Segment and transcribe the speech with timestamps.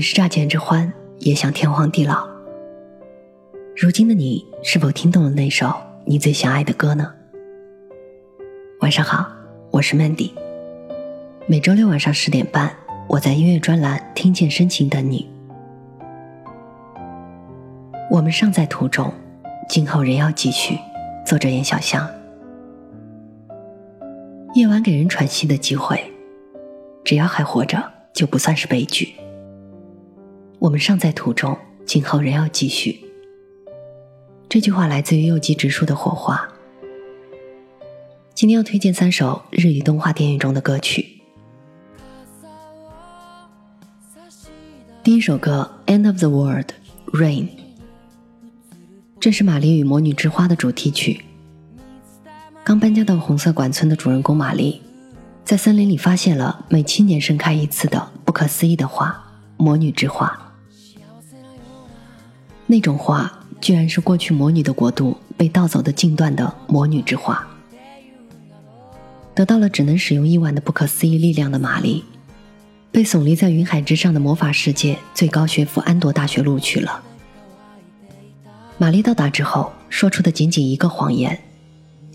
[0.00, 2.28] 是乍见之欢，也想天荒地老。
[3.76, 5.72] 如今的你，是否听懂了那首
[6.04, 7.12] 你最想爱的歌呢？
[8.80, 9.26] 晚上好，
[9.70, 10.30] 我是 Mandy。
[11.46, 12.72] 每周六晚上十点半，
[13.08, 15.28] 我在音乐专栏听见深情等你。
[18.10, 19.12] 我们尚在途中，
[19.68, 20.78] 今后仍要继续。
[21.26, 22.06] 作者：严小香。
[24.54, 26.00] 夜晚给人喘息的机会，
[27.04, 27.82] 只要还活着，
[28.12, 29.08] 就不算是悲剧。
[30.64, 31.54] 我们尚在途中，
[31.84, 32.98] 今后仍要继续。
[34.48, 36.48] 这句话来自于《右基植树》的火花。
[38.32, 41.20] 今天要推荐三首日语动画电影中的歌曲。
[45.02, 46.70] 第一首歌《End of the World
[47.12, 47.42] Rain》
[49.20, 51.26] 这是玛丽与魔女之花的主题曲。
[52.64, 54.80] 刚搬家到红色馆村的主人公玛丽，
[55.44, 59.14] 在森林里发现了每七年盛开一次的不可思议的花——
[59.58, 60.43] 魔女之花。
[62.74, 67.46] 那种画，居然是过去魔女的国度被盗走的禁断的魔女之画。
[69.32, 72.02] 得到了只能使用一晚的不可思议力量的玛丽，
[72.90, 77.00] 被耸立在云海之上的魔法世界最高学府安铎大学录取了。
[78.76, 81.40] 玛丽到达之后，说出的仅仅一个谎言，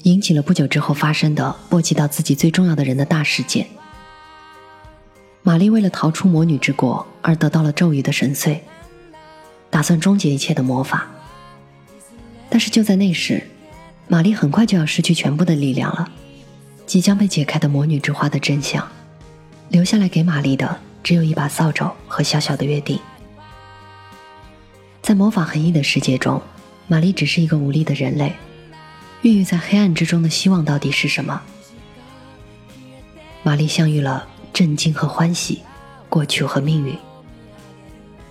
[0.04, 3.66] 引起了不久之后发生的波及到自己最重要的人的大事件。
[5.42, 8.60] 玛丽为了逃出魔女之国，而得到了咒语的神髓。
[9.70, 11.08] 打算终结一切的魔法，
[12.50, 13.42] 但是就在那时，
[14.08, 16.09] 玛丽很快就要失去全部的力量了。
[16.86, 18.86] 即将被解开的魔女之花的真相，
[19.70, 23.00] 留下来给玛丽的只有一把扫帚和小小的约定。
[25.03, 26.42] 在魔法横溢的世界中，
[26.88, 28.34] 玛丽只是一个无力的人类。
[29.22, 31.40] 孕育在黑暗之中的希望到底是什么？
[33.44, 35.62] 玛丽相遇了震惊和欢喜，
[36.09, 36.97] 过去和命运。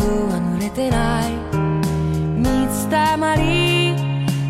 [0.00, 1.32] は濡れてない
[2.68, 3.94] 水たまり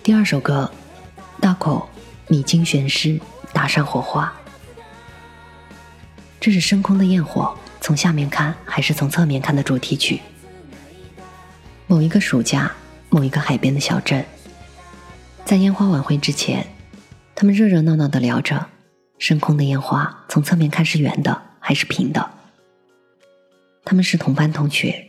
[0.03, 0.69] 第二首歌，
[1.41, 1.89] 《大口》
[2.29, 3.11] 米精玄师，
[3.53, 4.33] 《打上火花》，
[6.41, 7.57] 这是升空的焰火。
[7.85, 10.19] 从下面看还是从侧面看的主题曲。
[11.87, 12.73] 某一个暑假，
[13.11, 14.25] 某一个海边的小镇，
[15.45, 16.67] 在烟花晚会之前，
[17.35, 18.67] 他们热热闹闹的聊着
[19.19, 22.31] 升空的烟花，从侧面看是圆的还是平的。
[23.85, 25.07] 他们是同班同学。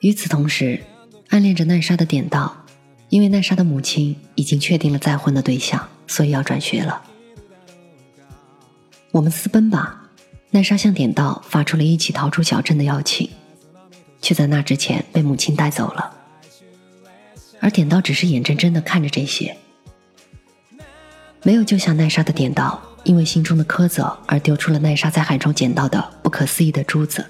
[0.00, 0.82] 与此同时，
[1.28, 2.64] 暗恋着奈莎的点道，
[3.10, 7.00] 因为奈莎的母亲已经确定了再婚的对象，所以要转学了。
[9.12, 10.02] 我们私奔吧。
[10.56, 13.28] 奈莎向点道发出了一起逃出小镇的邀请，
[14.22, 16.16] 却在那之前被母亲带走了。
[17.60, 19.54] 而点道只是眼睁睁的看着这些，
[21.42, 27.22] 没有救下奈莎的点道，因为心中的苛责而丢出了奈莎在海中捡到的不可思议的珠子。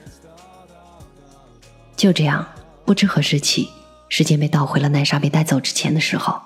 [1.97, 2.47] 就这样，
[2.85, 3.69] 不知何时起，
[4.09, 6.46] 时间被倒回了奈莎被带走之前的时候。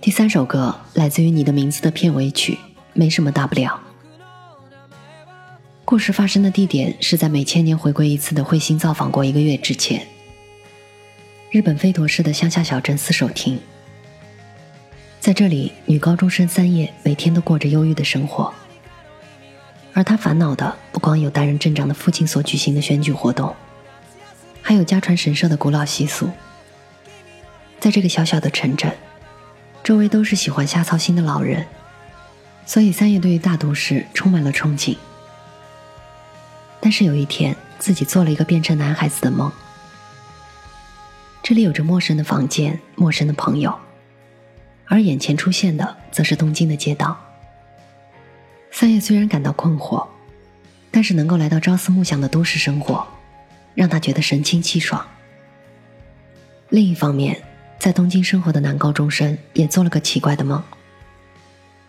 [0.00, 2.58] 第三首歌来自于《你的名字》的片尾曲，
[2.94, 3.78] 没什么大不了。
[5.84, 10.06] 故事发生的地点是在每千年回归一次的彗星造访过一个月之前，
[11.50, 13.58] 日本飞陀市的乡下小镇四手町。
[15.20, 18.50] 在这里，女高中生三叶每天都过着忧郁的生活，
[19.92, 23.54] 而她烦恼的不光有担任镇长的父亲所举行的选举活动，
[24.62, 26.26] 还有家传神社的古老习俗。
[27.78, 28.90] 在这个小小的城镇。
[29.82, 31.66] 周围都是喜欢瞎操心的老人，
[32.66, 34.96] 所以三月对于大都市充满了憧憬。
[36.80, 39.50] 但是有一天，自己做了一个变成男孩子的梦。
[41.42, 43.76] 这里有着陌生的房间、陌生的朋友，
[44.86, 47.18] 而眼前出现的则是东京的街道。
[48.70, 50.06] 三月虽然感到困惑，
[50.90, 53.06] 但是能够来到朝思暮想的都市生活，
[53.74, 55.04] 让他觉得神清气爽。
[56.70, 57.42] 另一方面，
[57.80, 60.62] 在东京生活的男高中生也做了个奇怪的梦。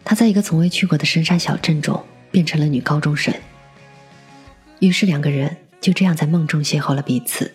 [0.05, 3.33] 他在一个从未去过的深山小镇中变成了女高中生。
[4.79, 7.53] 于是两个人就这样在梦中邂逅了彼此。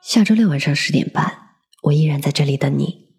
[0.00, 1.30] 下周六晚上十点半，
[1.82, 3.10] 我依然在这里等你。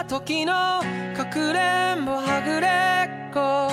[0.08, 0.54] 時の
[1.16, 3.68] かくれんぼはぐれっこ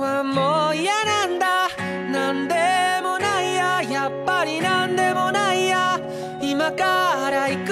[0.00, 1.68] はもう嫌なんだ
[2.10, 2.54] なんで
[3.00, 6.00] もないややっぱりなんでもないや
[6.42, 7.69] 今から行く